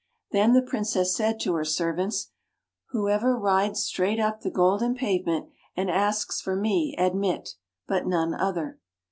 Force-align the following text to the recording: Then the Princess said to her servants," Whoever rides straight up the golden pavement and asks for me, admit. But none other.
Then 0.31 0.53
the 0.53 0.63
Princess 0.63 1.15
said 1.15 1.39
to 1.41 1.53
her 1.53 1.63
servants," 1.63 2.31
Whoever 2.89 3.37
rides 3.37 3.83
straight 3.83 4.19
up 4.19 4.41
the 4.41 4.49
golden 4.49 4.95
pavement 4.95 5.49
and 5.77 5.91
asks 5.91 6.41
for 6.41 6.55
me, 6.55 6.95
admit. 6.97 7.53
But 7.87 8.07
none 8.07 8.33
other. 8.33 8.79